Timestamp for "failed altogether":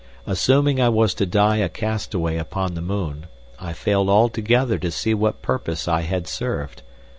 3.73-4.79